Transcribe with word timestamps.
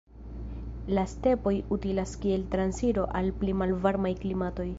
La 0.97 1.03
stepoj 1.11 1.53
utilas 1.77 2.15
kiel 2.25 2.47
transiro 2.57 3.05
al 3.21 3.31
pli 3.43 3.57
malvarmaj 3.63 4.17
klimatoj. 4.25 4.69